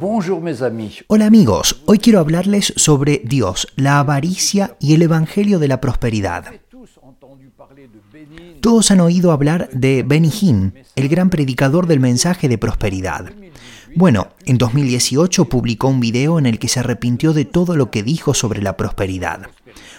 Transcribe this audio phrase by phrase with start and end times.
[0.00, 1.04] Bonjour mes amis.
[1.08, 6.46] Hola amigos, hoy quiero hablarles sobre Dios, la avaricia y el Evangelio de la Prosperidad.
[8.62, 13.30] Todos han oído hablar de Benny Hinn, el gran predicador del mensaje de prosperidad.
[13.94, 18.02] Bueno, en 2018 publicó un video en el que se arrepintió de todo lo que
[18.02, 19.50] dijo sobre la prosperidad.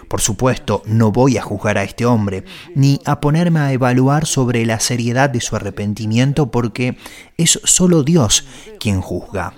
[0.08, 2.44] Por supuesto, no voy a juzgar a este hombre,
[2.76, 6.98] ni a ponerme a evaluar sobre la seriedad de su arrepentimiento porque
[7.38, 8.46] es solo Dios
[8.79, 9.54] quien juzga.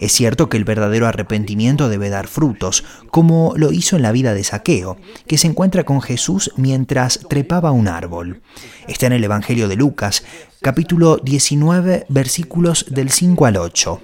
[0.00, 4.32] Es cierto que el verdadero arrepentimiento debe dar frutos, como lo hizo en la vida
[4.32, 8.40] de Saqueo, que se encuentra con Jesús mientras trepaba un árbol.
[8.86, 10.22] Está en el Evangelio de Lucas,
[10.62, 14.02] capítulo 19, versículos del 5 al 8.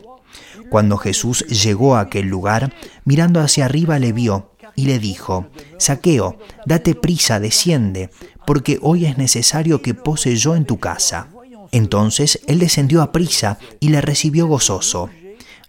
[0.69, 5.47] Cuando Jesús llegó a aquel lugar, mirando hacia arriba le vio y le dijo,
[5.79, 8.11] Saqueo, date prisa, desciende,
[8.47, 11.29] porque hoy es necesario que pose yo en tu casa.
[11.73, 15.11] Entonces él descendió a prisa y le recibió gozoso.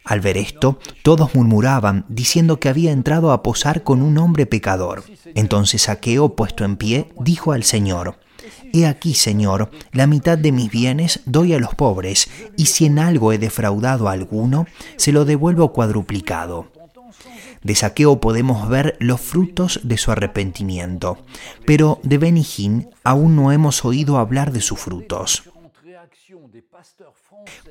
[0.04, 5.04] Al ver esto, todos murmuraban, diciendo que había entrado a posar con un hombre pecador.
[5.34, 8.20] Entonces Saqueo, puesto en pie, dijo al Señor,
[8.72, 13.00] He aquí, Señor, la mitad de mis bienes doy a los pobres, y si en
[13.00, 16.68] algo he defraudado a alguno, se lo devuelvo cuadruplicado.
[17.66, 21.18] De Saqueo podemos ver los frutos de su arrepentimiento,
[21.66, 25.42] pero de Benihín aún no hemos oído hablar de sus frutos.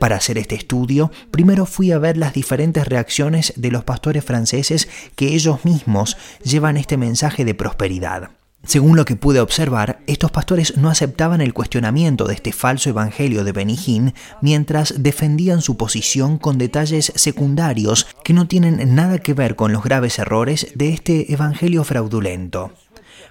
[0.00, 4.88] Para hacer este estudio, primero fui a ver las diferentes reacciones de los pastores franceses
[5.14, 8.30] que ellos mismos llevan este mensaje de prosperidad.
[8.66, 13.44] Según lo que pude observar, estos pastores no aceptaban el cuestionamiento de este falso evangelio
[13.44, 19.54] de Benihín mientras defendían su posición con detalles secundarios que no tienen nada que ver
[19.54, 22.72] con los graves errores de este evangelio fraudulento.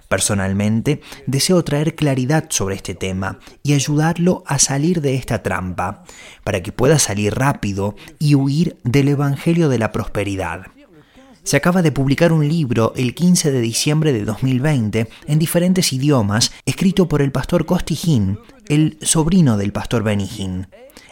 [0.08, 6.04] Personalmente, deseo traer claridad sobre este tema y ayudarlo a salir de esta trampa,
[6.44, 10.66] para que pueda salir rápido y huir del Evangelio de la Prosperidad.
[11.44, 16.52] Se acaba de publicar un libro el 15 de diciembre de 2020 en diferentes idiomas,
[16.64, 20.68] escrito por el pastor Costi Hin, el sobrino del pastor Hinn.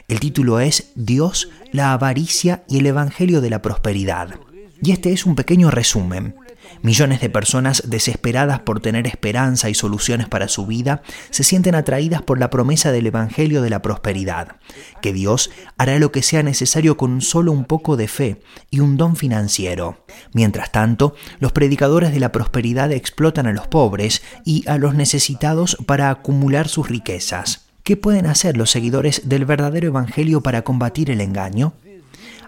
[0.08, 4.36] El título es Dios, la avaricia y el Evangelio de la Prosperidad.
[4.82, 6.34] Y este es un pequeño resumen.
[6.82, 12.22] Millones de personas desesperadas por tener esperanza y soluciones para su vida se sienten atraídas
[12.22, 14.56] por la promesa del Evangelio de la prosperidad,
[15.00, 18.96] que Dios hará lo que sea necesario con solo un poco de fe y un
[18.96, 20.04] don financiero.
[20.32, 25.76] Mientras tanto, los predicadores de la prosperidad explotan a los pobres y a los necesitados
[25.86, 27.68] para acumular sus riquezas.
[27.84, 31.74] ¿Qué pueden hacer los seguidores del verdadero Evangelio para combatir el engaño?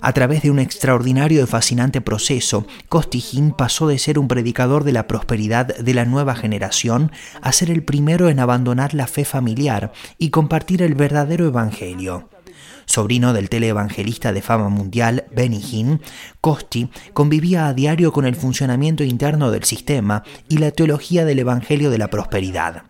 [0.06, 4.92] A través de un extraordinario y fascinante proceso, Costijín pasó de ser un predicador de
[4.92, 7.10] la prosperidad de la nueva generación
[7.40, 12.28] a ser el primero en abandonar la fe familiar y compartir el verdadero evangelio.
[12.84, 16.02] Sobrino del teleevangelista de fama mundial Benny Hinn,
[16.42, 21.88] Costi convivía a diario con el funcionamiento interno del sistema y la teología del Evangelio
[21.88, 22.84] de la Prosperidad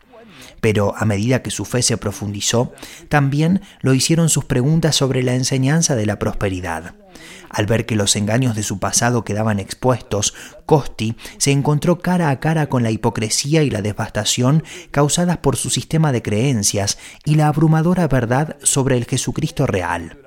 [0.60, 2.72] pero a medida que su fe se profundizó,
[3.08, 6.94] también lo hicieron sus preguntas sobre la enseñanza de la prosperidad.
[7.48, 10.34] Al ver que los engaños de su pasado quedaban expuestos,
[10.66, 15.70] Costi se encontró cara a cara con la hipocresía y la devastación causadas por su
[15.70, 20.23] sistema de creencias y la abrumadora verdad sobre el Jesucristo real.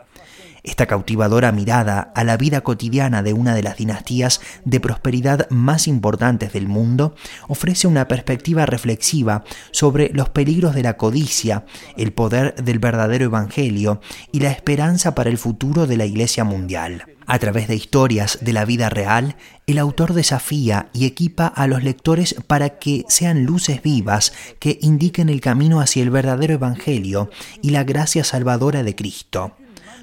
[0.67, 5.87] Esta cautivadora mirada a la vida cotidiana de una de las dinastías de prosperidad más
[5.87, 7.15] importantes del mundo
[7.47, 11.63] ofrece una perspectiva reflexiva sobre los peligros de la codicia,
[11.95, 14.01] el poder del verdadero evangelio
[14.33, 17.05] y la esperanza para el futuro de la Iglesia mundial.
[17.27, 21.81] A través de historias de la vida real, el autor desafía y equipa a los
[21.81, 27.29] lectores para que sean luces vivas que indiquen el camino hacia el verdadero Evangelio
[27.61, 29.53] y la gracia salvadora de Cristo.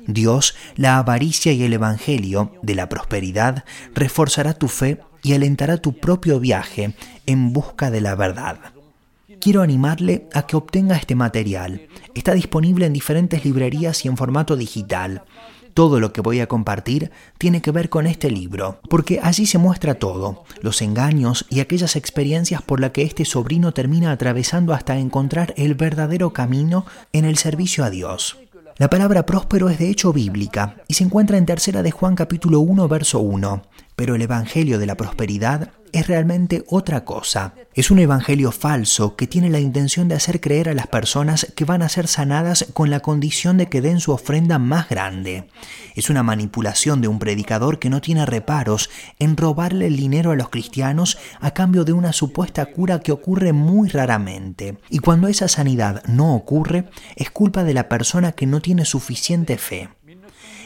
[0.06, 5.94] Dios, la avaricia y el Evangelio de la prosperidad reforzará tu fe y alentará tu
[5.94, 6.94] propio viaje
[7.26, 8.58] en busca de la verdad.
[9.40, 11.88] Quiero animarle a que obtenga este material.
[12.14, 15.22] Está disponible en diferentes librerías y en formato digital.
[15.74, 19.58] Todo lo que voy a compartir tiene que ver con este libro, porque allí se
[19.58, 24.98] muestra todo, los engaños y aquellas experiencias por las que este sobrino termina atravesando hasta
[24.98, 28.38] encontrar el verdadero camino en el servicio a Dios.
[28.76, 32.58] La palabra próspero es de hecho bíblica y se encuentra en tercera de Juan capítulo
[32.58, 33.62] 1 verso 1,
[33.96, 37.54] pero el Evangelio de la prosperidad es realmente otra cosa.
[37.72, 41.64] Es un evangelio falso que tiene la intención de hacer creer a las personas que
[41.64, 45.48] van a ser sanadas con la condición de que den su ofrenda más grande.
[45.94, 50.36] Es una manipulación de un predicador que no tiene reparos en robarle el dinero a
[50.36, 54.78] los cristianos a cambio de una supuesta cura que ocurre muy raramente.
[54.90, 59.58] Y cuando esa sanidad no ocurre, es culpa de la persona que no tiene suficiente
[59.58, 59.90] fe.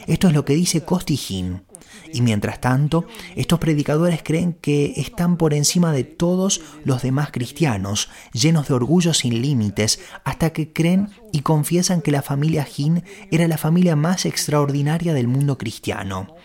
[0.07, 1.68] Esto es lo que dice Costijín.
[2.13, 3.05] Y mientras tanto,
[3.35, 9.13] estos predicadores creen que están por encima de todos los demás cristianos, llenos de orgullo
[9.13, 14.25] sin límites, hasta que creen y confiesan que la familia Hin era la familia más
[14.25, 16.35] extraordinaria del mundo cristiano.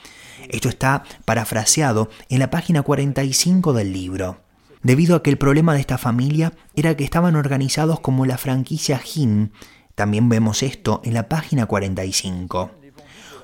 [0.48, 4.40] Esto está parafraseado en la página 45 del libro.
[4.82, 9.00] Debido a que el problema de esta familia era que estaban organizados como la franquicia
[9.02, 9.52] Hin,
[9.94, 12.83] también vemos esto en la página 45.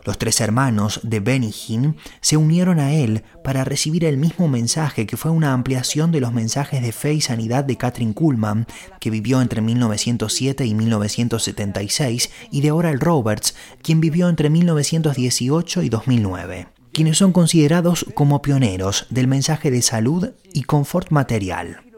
[0.05, 5.07] Los tres hermanos de Benny Hinn se unieron a él para recibir el mismo mensaje
[5.07, 8.67] que fue una ampliación de los mensajes de fe y sanidad de Catherine Kuhlman,
[8.99, 15.89] que vivió entre 1907 y 1976, y de Oral Roberts, quien vivió entre 1918 y
[15.89, 21.90] 2009 quienes son considerados como pioneros del mensaje de salud y confort material.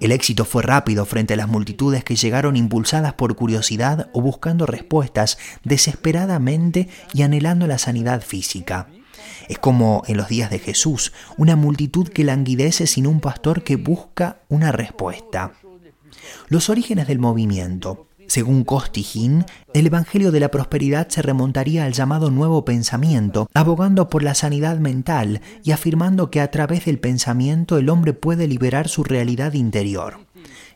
[0.00, 4.66] El éxito fue rápido frente a las multitudes que llegaron impulsadas por curiosidad o buscando
[4.66, 8.88] respuestas desesperadamente y anhelando la sanidad física.
[9.48, 13.76] Es como en los días de Jesús, una multitud que languidece sin un pastor que
[13.76, 15.52] busca una respuesta.
[16.48, 22.30] Los orígenes del movimiento según Costijín, el Evangelio de la Prosperidad se remontaría al llamado
[22.30, 27.88] Nuevo Pensamiento, abogando por la sanidad mental y afirmando que a través del pensamiento el
[27.88, 30.18] hombre puede liberar su realidad interior.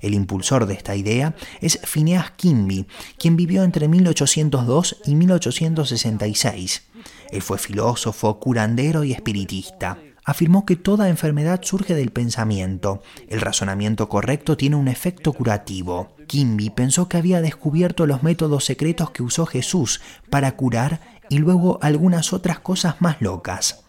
[0.01, 2.87] El impulsor de esta idea es Phineas Kimby,
[3.19, 6.83] quien vivió entre 1802 y 1866.
[7.31, 9.99] Él fue filósofo, curandero y espiritista
[10.31, 13.03] afirmó que toda enfermedad surge del pensamiento.
[13.29, 16.15] El razonamiento correcto tiene un efecto curativo.
[16.29, 20.01] Kimby pensó que había descubierto los métodos secretos que usó Jesús
[20.31, 23.83] para curar y luego algunas otras cosas más locas.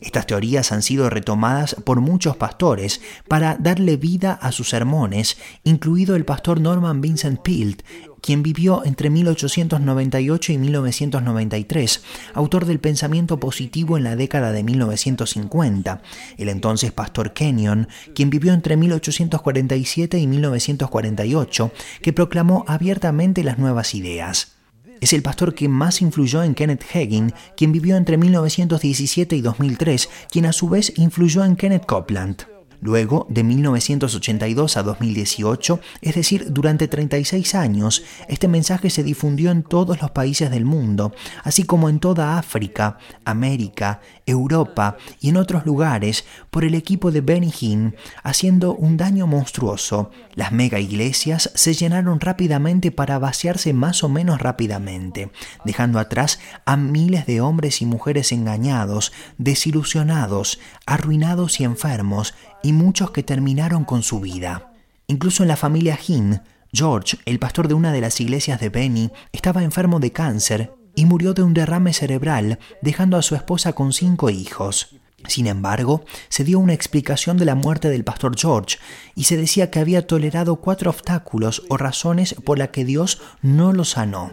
[0.00, 6.16] Estas teorías han sido retomadas por muchos pastores para darle vida a sus sermones, incluido
[6.16, 7.78] el pastor Norman Vincent Peale,
[8.26, 12.02] quien vivió entre 1898 y 1993,
[12.34, 16.02] autor del pensamiento positivo en la década de 1950,
[16.36, 17.86] el entonces pastor Kenyon,
[18.16, 21.70] quien vivió entre 1847 y 1948,
[22.02, 24.56] que proclamó abiertamente las nuevas ideas.
[25.00, 30.08] Es el pastor que más influyó en Kenneth Hagin, quien vivió entre 1917 y 2003,
[30.32, 32.55] quien a su vez influyó en Kenneth Copeland.
[32.80, 39.62] Luego, de 1982 a 2018, es decir, durante 36 años, este mensaje se difundió en
[39.62, 41.12] todos los países del mundo,
[41.42, 47.20] así como en toda África, América, Europa y en otros lugares por el equipo de
[47.20, 50.10] Benny Hinn, haciendo un daño monstruoso.
[50.34, 55.30] Las mega iglesias se llenaron rápidamente para vaciarse más o menos rápidamente,
[55.64, 62.34] dejando atrás a miles de hombres y mujeres engañados, desilusionados, arruinados y enfermos,
[62.66, 64.72] y muchos que terminaron con su vida.
[65.06, 66.42] Incluso en la familia Hinn,
[66.72, 71.04] George, el pastor de una de las iglesias de Benny, estaba enfermo de cáncer y
[71.04, 74.96] murió de un derrame cerebral, dejando a su esposa con cinco hijos.
[75.28, 78.78] Sin embargo, se dio una explicación de la muerte del pastor George
[79.14, 83.72] y se decía que había tolerado cuatro obstáculos o razones por las que Dios no
[83.72, 84.32] lo sanó.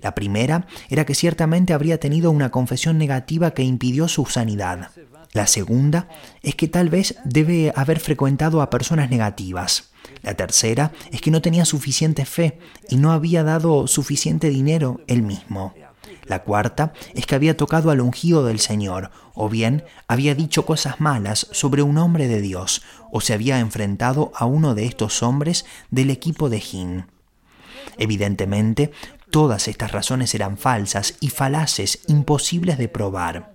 [0.00, 4.90] La primera era que ciertamente habría tenido una confesión negativa que impidió su sanidad.
[5.32, 6.08] La segunda
[6.42, 9.90] es que tal vez debe haber frecuentado a personas negativas.
[10.20, 12.58] La tercera es que no tenía suficiente fe
[12.88, 15.74] y no había dado suficiente dinero él mismo.
[16.24, 21.00] La cuarta es que había tocado al ungido del Señor, o bien había dicho cosas
[21.00, 25.64] malas sobre un hombre de Dios, o se había enfrentado a uno de estos hombres
[25.90, 27.06] del equipo de Jin.
[27.98, 28.92] Evidentemente,
[29.30, 33.51] todas estas razones eran falsas y falaces, imposibles de probar.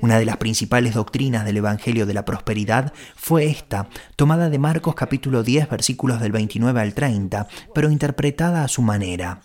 [0.00, 4.94] Una de las principales doctrinas del Evangelio de la Prosperidad fue esta, tomada de Marcos
[4.94, 9.40] capítulo 10 versículos del 29 al 30, pero interpretada a su manera.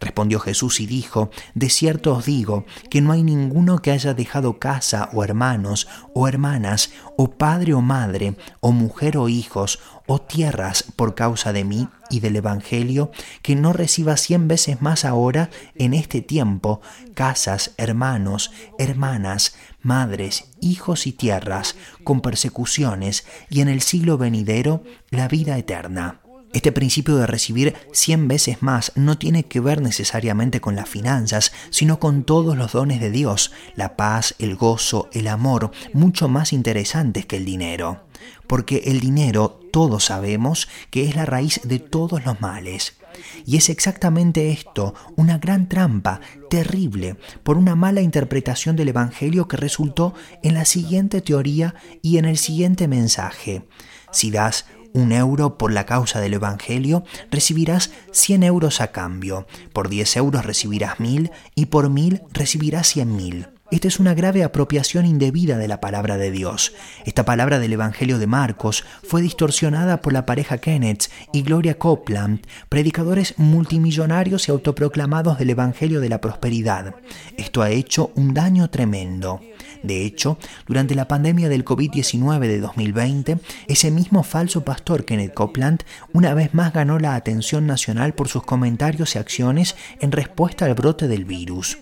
[0.00, 4.58] Respondió Jesús y dijo, De cierto os digo que no hay ninguno que haya dejado
[4.58, 10.84] casa o hermanos o hermanas, o padre o madre, o mujer o hijos, o tierras
[10.96, 13.10] por causa de mí y del Evangelio,
[13.42, 16.80] que no reciba cien veces más ahora en este tiempo
[17.14, 25.28] casas, hermanos, hermanas, madres, hijos y tierras, con persecuciones, y en el siglo venidero la
[25.28, 26.20] vida eterna.
[26.54, 31.52] Este principio de recibir cien veces más no tiene que ver necesariamente con las finanzas,
[31.70, 36.52] sino con todos los dones de Dios, la paz, el gozo, el amor, mucho más
[36.52, 38.06] interesantes que el dinero.
[38.46, 42.98] Porque el dinero, todos sabemos, que es la raíz de todos los males.
[43.44, 49.56] Y es exactamente esto, una gran trampa, terrible, por una mala interpretación del Evangelio que
[49.56, 53.66] resultó en la siguiente teoría y en el siguiente mensaje.
[54.10, 59.46] Si das un euro por la causa del Evangelio, recibirás 100 euros a cambio.
[59.72, 63.53] Por 10 euros recibirás 1000 y por 1000 recibirás 100 mil.
[63.70, 66.74] Esta es una grave apropiación indebida de la palabra de Dios.
[67.06, 72.46] Esta palabra del Evangelio de Marcos fue distorsionada por la pareja Kenneth y Gloria Copeland,
[72.68, 76.94] predicadores multimillonarios y autoproclamados del Evangelio de la Prosperidad.
[77.38, 79.40] Esto ha hecho un daño tremendo.
[79.82, 85.84] De hecho, durante la pandemia del COVID-19 de 2020, ese mismo falso pastor Kenneth Copeland
[86.12, 90.74] una vez más ganó la atención nacional por sus comentarios y acciones en respuesta al
[90.74, 91.78] brote del virus.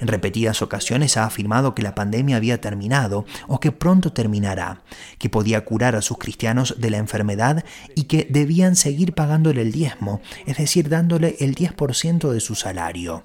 [0.00, 4.82] En repetidas ocasiones ha afirmado que la pandemia había terminado o que pronto terminará,
[5.18, 7.64] que podía curar a sus cristianos de la enfermedad
[7.94, 13.24] y que debían seguir pagándole el diezmo, es decir, dándole el 10% de su salario.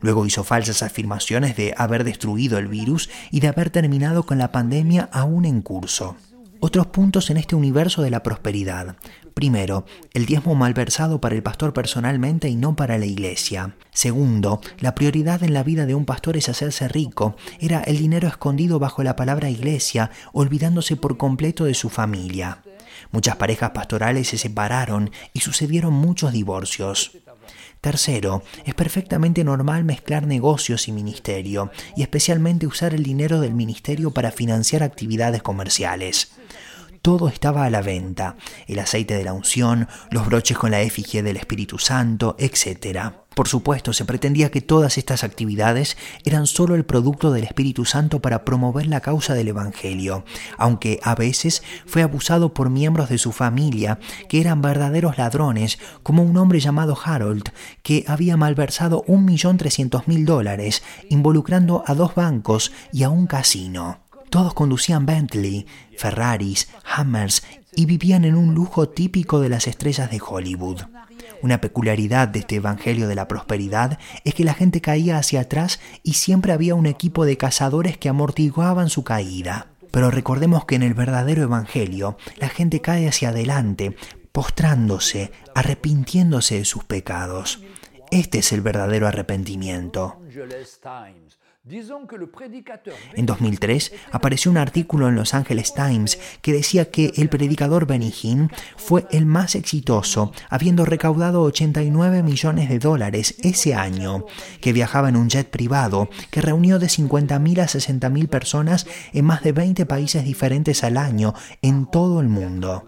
[0.00, 4.52] Luego hizo falsas afirmaciones de haber destruido el virus y de haber terminado con la
[4.52, 6.16] pandemia aún en curso.
[6.66, 8.96] Otros puntos en este universo de la prosperidad.
[9.34, 13.76] Primero, el diezmo malversado para el pastor personalmente y no para la iglesia.
[13.90, 17.36] Segundo, la prioridad en la vida de un pastor es hacerse rico.
[17.60, 22.62] Era el dinero escondido bajo la palabra iglesia, olvidándose por completo de su familia.
[23.10, 27.12] Muchas parejas pastorales se separaron y sucedieron muchos divorcios.
[27.80, 34.10] Tercero, es perfectamente normal mezclar negocios y ministerio, y especialmente usar el dinero del ministerio
[34.10, 36.32] para financiar actividades comerciales
[37.04, 38.36] todo estaba a la venta,
[38.66, 43.12] el aceite de la unción, los broches con la efigie del Espíritu Santo, etc.
[43.34, 48.20] Por supuesto, se pretendía que todas estas actividades eran solo el producto del Espíritu Santo
[48.20, 50.24] para promover la causa del Evangelio,
[50.56, 53.98] aunque a veces fue abusado por miembros de su familia
[54.28, 57.50] que eran verdaderos ladrones, como un hombre llamado Harold,
[57.82, 63.26] que había malversado un millón trescientos mil dólares, involucrando a dos bancos y a un
[63.26, 64.00] casino.
[64.30, 67.42] Todos conducían Bentley, Ferraris, Hammers
[67.76, 70.82] y vivían en un lujo típico de las estrellas de Hollywood.
[71.44, 75.78] Una peculiaridad de este Evangelio de la Prosperidad es que la gente caía hacia atrás
[76.02, 79.66] y siempre había un equipo de cazadores que amortiguaban su caída.
[79.90, 83.94] Pero recordemos que en el verdadero Evangelio la gente cae hacia adelante,
[84.32, 87.60] postrándose, arrepintiéndose de sus pecados.
[88.10, 90.20] Este es el verdadero arrepentimiento.
[93.14, 98.12] En 2003 apareció un artículo en Los Angeles Times que decía que el predicador Benny
[98.22, 104.26] Hinn fue el más exitoso, habiendo recaudado 89 millones de dólares ese año,
[104.60, 109.42] que viajaba en un jet privado, que reunió de 50.000 a 60.000 personas en más
[109.42, 111.32] de 20 países diferentes al año
[111.62, 112.86] en todo el mundo,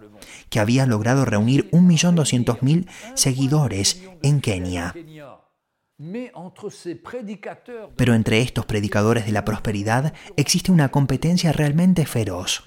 [0.49, 4.93] que había logrado reunir 1.200.000 seguidores en Kenia.
[7.95, 12.63] Pero entre estos predicadores de la prosperidad existe una competencia realmente feroz.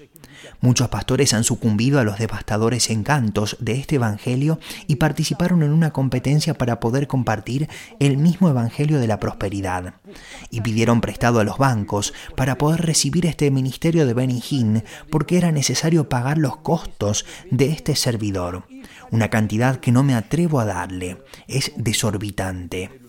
[0.59, 5.93] Muchos pastores han sucumbido a los devastadores encantos de este Evangelio y participaron en una
[5.93, 7.69] competencia para poder compartir
[7.99, 9.93] el mismo Evangelio de la prosperidad.
[10.49, 15.37] Y pidieron prestado a los bancos para poder recibir este ministerio de Benny Hinn porque
[15.37, 18.65] era necesario pagar los costos de este servidor.
[19.09, 21.21] Una cantidad que no me atrevo a darle.
[21.47, 23.00] Es desorbitante.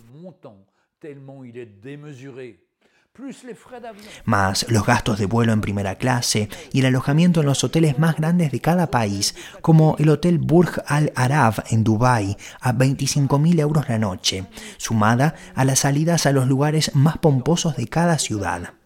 [4.25, 8.16] Más los gastos de vuelo en primera clase y el alojamiento en los hoteles más
[8.16, 13.88] grandes de cada país, como el Hotel Burj Al Arab en Dubái, a 25.000 euros
[13.88, 14.47] la noche,
[14.78, 18.82] sumada a las salidas a los lugares más pomposos de cada ciudad.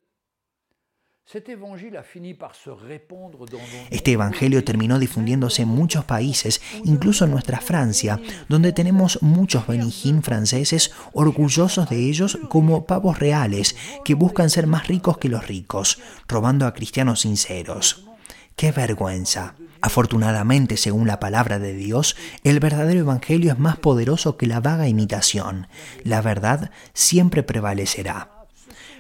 [3.90, 10.22] Este Evangelio terminó difundiéndose en muchos países, incluso en nuestra Francia, donde tenemos muchos benijín
[10.22, 15.98] franceses orgullosos de ellos como pavos reales, que buscan ser más ricos que los ricos,
[16.28, 18.06] robando a cristianos sinceros.
[18.54, 19.56] ¡Qué vergüenza!
[19.80, 22.14] Afortunadamente, según la palabra de Dios,
[22.44, 25.66] el verdadero Evangelio es más poderoso que la vaga imitación.
[26.04, 28.35] La verdad siempre prevalecerá.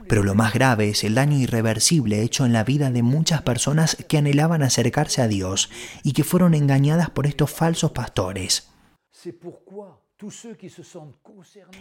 [0.08, 3.96] Pero lo más grave es el daño irreversible hecho en la vida de muchas personas
[4.08, 5.70] que anhelaban acercarse a Dios
[6.02, 8.70] y que fueron engañadas por estos falsos pastores.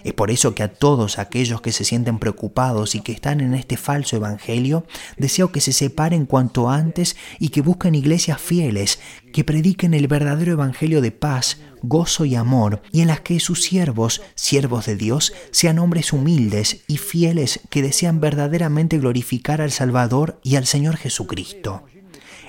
[0.04, 3.54] Es por eso que a todos aquellos que se sienten preocupados y que están en
[3.54, 4.86] este falso evangelio,
[5.18, 9.00] deseo que se separen cuanto antes y que busquen iglesias fieles,
[9.32, 13.64] que prediquen el verdadero evangelio de paz, gozo y amor, y en las que sus
[13.64, 20.42] siervos, siervos de Dios, sean hombres humildes y fieles que desean verdaderamente glorificar al Salvador
[20.44, 21.84] y al Señor Jesucristo.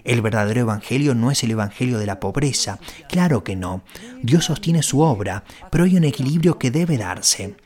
[0.07, 3.83] El verdadero Evangelio no es el Evangelio de la pobreza, claro que no.
[4.23, 7.57] Dios sostiene su obra, pero hay un equilibrio que debe darse.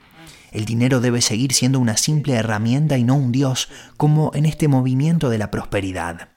[0.51, 3.69] El dinero debe seguir siendo una simple herramienta y no un Dios,
[3.99, 6.31] como en este movimiento de la prosperidad.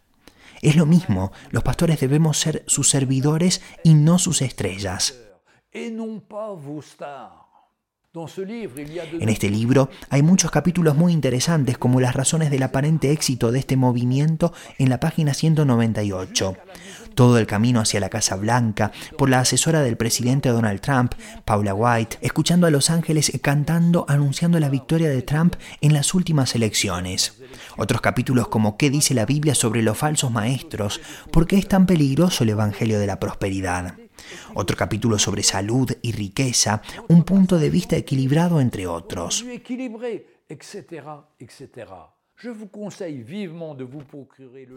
[0.62, 5.16] Es lo mismo, los pastores debemos ser sus servidores y no sus estrellas.
[8.16, 13.58] En este libro hay muchos capítulos muy interesantes como las razones del aparente éxito de
[13.58, 16.56] este movimiento en la página 198.
[17.16, 21.74] Todo el camino hacia la Casa Blanca, por la asesora del presidente Donald Trump, Paula
[21.74, 27.42] White, escuchando a Los Ángeles cantando anunciando la victoria de Trump en las últimas elecciones.
[27.78, 31.02] Otros capítulos como ¿Qué dice la Biblia sobre los falsos maestros?
[31.32, 34.03] ¿Por qué es tan peligroso el Evangelio de la Prosperidad?
[34.54, 39.46] Otro capítulo sobre salud y riqueza, un punto de vista equilibrado entre otros.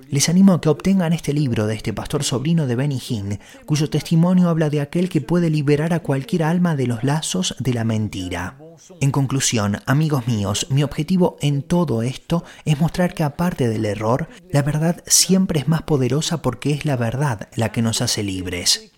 [0.08, 3.90] Les animo a que obtengan este libro de este pastor sobrino de Benny Hinn, cuyo
[3.90, 7.82] testimonio habla de aquel que puede liberar a cualquier alma de los lazos de la
[7.82, 8.56] mentira.
[9.00, 14.28] En conclusión, amigos míos, mi objetivo en todo esto es mostrar que aparte del error,
[14.52, 18.92] la verdad siempre es más poderosa porque es la verdad la que nos hace libres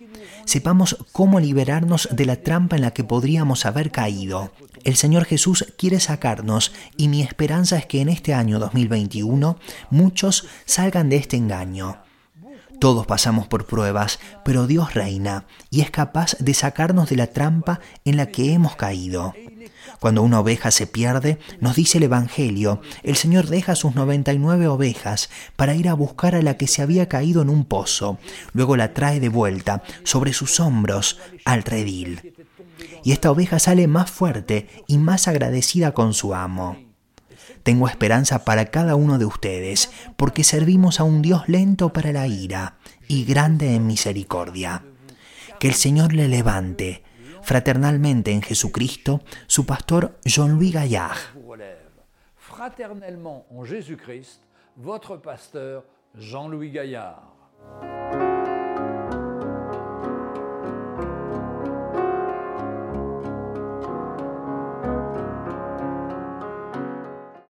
[0.49, 4.51] sepamos cómo liberarnos de la trampa en la que podríamos haber caído.
[4.83, 9.59] El Señor Jesús quiere sacarnos y mi esperanza es que en este año 2021
[9.91, 11.99] muchos salgan de este engaño.
[12.79, 17.79] Todos pasamos por pruebas, pero Dios reina y es capaz de sacarnos de la trampa
[18.03, 19.35] en la que hemos caído.
[19.99, 25.29] Cuando una oveja se pierde, nos dice el Evangelio, el Señor deja sus 99 ovejas
[25.55, 28.17] para ir a buscar a la que se había caído en un pozo,
[28.53, 32.33] luego la trae de vuelta sobre sus hombros al redil.
[33.03, 36.77] Y esta oveja sale más fuerte y más agradecida con su amo.
[37.63, 42.27] Tengo esperanza para cada uno de ustedes, porque servimos a un Dios lento para la
[42.27, 42.77] ira
[43.07, 44.83] y grande en misericordia.
[45.59, 47.03] Que el Señor le levante
[47.41, 51.17] fraternalmente en Jesucristo, su pastor Jean-Louis Gaillard.
[52.35, 54.41] Fraternellement en Jésus-Christ,
[54.75, 55.83] votre pasteur
[56.15, 58.28] Jean-Louis Gaillard.